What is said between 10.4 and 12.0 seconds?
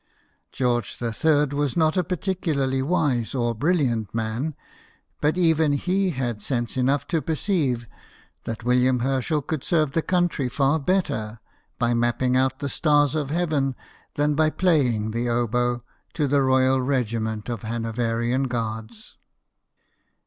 far better by